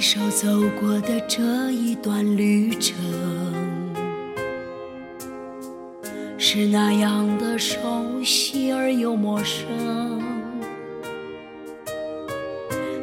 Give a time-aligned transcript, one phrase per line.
[0.00, 0.48] 首走
[0.80, 2.96] 过的这一段旅程，
[6.38, 7.78] 是那样的熟
[8.24, 10.22] 悉而又陌生。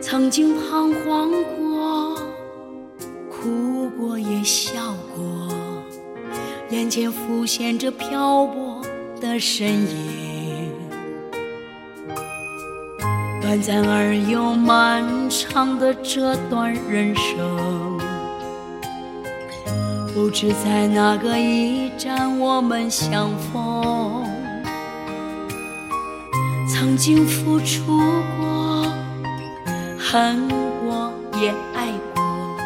[0.00, 2.18] 曾经彷徨过，
[3.30, 5.54] 哭过也笑过，
[6.70, 8.80] 眼前浮现着漂泊
[9.20, 10.35] 的身影。
[13.46, 17.96] 短暂而又漫长的这段人生，
[20.12, 24.24] 不知在哪个驿站我们相逢。
[26.68, 27.96] 曾经付出
[28.36, 28.84] 过。
[29.96, 32.56] 恨过也爱过，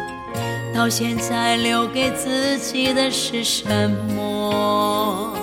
[0.73, 3.67] 到现在留给自己的是什
[4.15, 5.40] 么？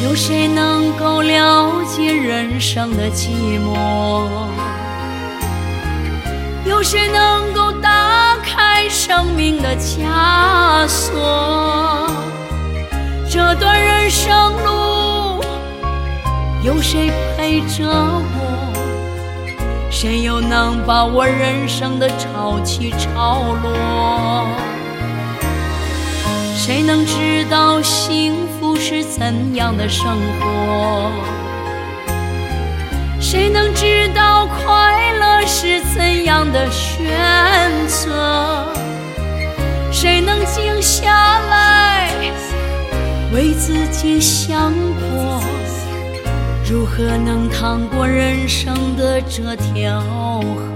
[0.00, 3.76] 有谁能够了解人生的寂寞？
[6.64, 12.08] 有谁能够打开生命的枷锁？
[13.28, 15.42] 这段人生路，
[16.62, 18.22] 有谁陪着我？
[19.90, 24.46] 谁又能把握人生的潮起潮落？
[26.60, 31.12] 谁能知道幸福是怎样的生活？
[33.20, 37.06] 谁能知道快乐是怎样的选
[37.86, 38.66] 择？
[39.92, 42.10] 谁能静下来
[43.32, 45.40] 为自己想过？
[46.68, 50.67] 如何能趟过人生的这条河？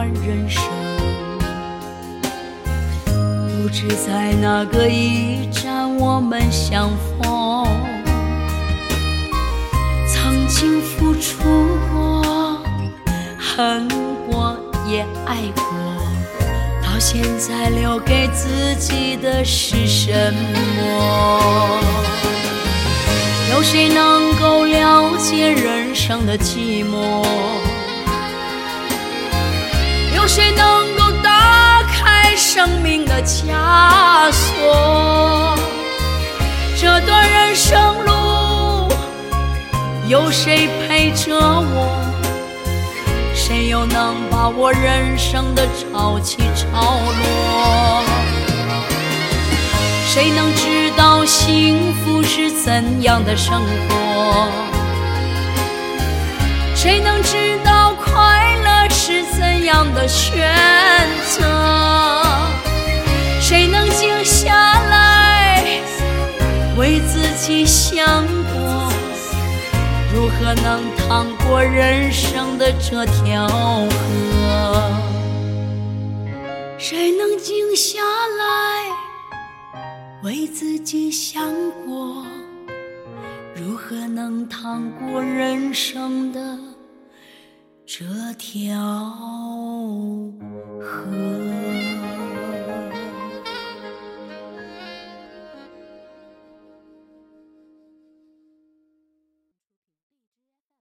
[0.00, 0.62] 段人生，
[3.04, 6.88] 不知在哪个驿站我们相
[7.20, 7.66] 逢。
[10.08, 11.44] 曾经付出
[11.92, 12.62] 过，
[13.38, 13.86] 恨
[14.26, 14.56] 过
[14.88, 15.64] 也爱过，
[16.82, 21.78] 到现在留给自己的是什么？
[23.52, 27.22] 有谁能够了解人生的寂寞？
[30.32, 35.58] 谁能够打开生命的枷锁？
[36.80, 38.88] 这段人生路，
[40.06, 42.06] 有谁陪着我？
[43.34, 48.04] 谁又能把握人生的潮起潮落？
[50.06, 54.46] 谁能知道幸福是怎样的生活？
[56.76, 57.89] 谁能知道
[59.10, 60.48] 是怎样的选
[61.26, 61.42] 择？
[63.40, 65.80] 谁能静下来
[66.76, 68.92] 为自己想过？
[70.14, 74.92] 如何能趟过人生的这条河？
[76.78, 77.98] 谁能静下
[78.38, 78.92] 来？
[80.22, 81.42] 为自己想
[81.84, 82.24] 过，
[83.56, 86.56] 如何能趟过人生的
[87.92, 88.04] 这
[88.38, 88.78] 条
[90.80, 91.79] 河。